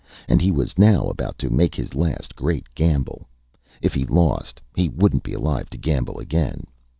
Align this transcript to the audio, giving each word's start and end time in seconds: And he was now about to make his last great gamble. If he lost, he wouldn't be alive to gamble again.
And 0.27 0.41
he 0.41 0.49
was 0.51 0.79
now 0.79 1.03
about 1.09 1.37
to 1.37 1.51
make 1.51 1.75
his 1.75 1.93
last 1.93 2.35
great 2.35 2.65
gamble. 2.73 3.27
If 3.83 3.93
he 3.93 4.03
lost, 4.03 4.59
he 4.75 4.89
wouldn't 4.89 5.21
be 5.21 5.33
alive 5.33 5.69
to 5.69 5.77
gamble 5.77 6.17
again. 6.17 6.65